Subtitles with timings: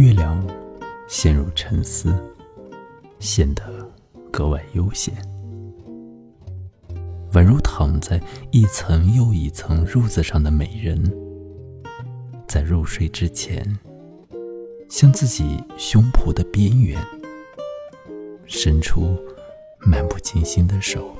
[0.00, 0.42] 月亮
[1.06, 2.18] 陷入沉思，
[3.18, 3.62] 显得
[4.32, 5.14] 格外悠闲，
[7.32, 8.18] 宛如躺在
[8.50, 10.98] 一层又一层褥子上的美人，
[12.48, 13.78] 在入睡之前，
[14.88, 16.98] 向自己胸脯的边缘
[18.46, 19.18] 伸出
[19.80, 21.14] 漫不经心的手，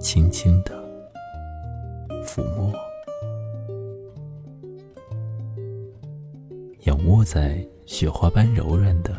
[0.00, 0.72] 轻轻的
[2.26, 2.74] 抚摸。
[6.82, 9.16] 仰卧在雪花般柔软的、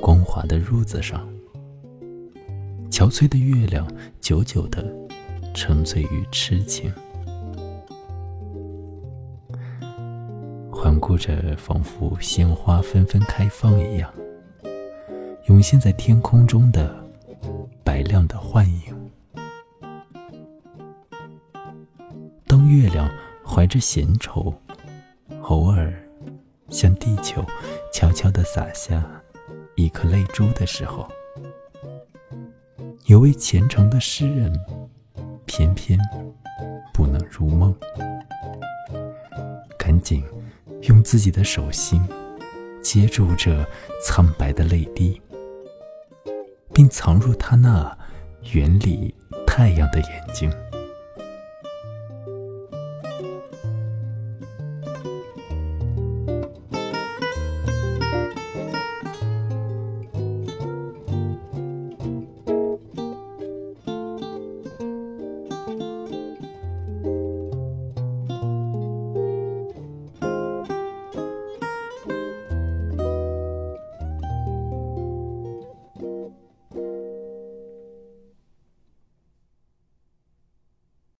[0.00, 1.28] 光滑的褥子上，
[2.88, 4.84] 憔悴的月亮久久的
[5.52, 6.92] 沉醉于痴情，
[10.70, 14.08] 环顾着，仿佛鲜花纷纷开放一样，
[15.46, 16.94] 涌现在天空中的
[17.82, 19.10] 白亮的幻影。
[22.46, 23.10] 当月亮
[23.44, 24.54] 怀着闲愁，
[25.42, 25.92] 偶尔。
[26.70, 27.44] 向地球
[27.92, 29.04] 悄悄地洒下
[29.74, 31.08] 一颗泪珠的时候，
[33.06, 34.52] 有位虔诚的诗人
[35.46, 35.98] 偏偏
[36.94, 37.74] 不能入梦。
[39.76, 40.22] 赶紧
[40.82, 42.00] 用自己的手心
[42.82, 43.66] 接住这
[44.04, 45.20] 苍白的泪滴，
[46.72, 47.98] 并藏入他那
[48.52, 49.12] 远离
[49.46, 50.52] 太阳的眼睛。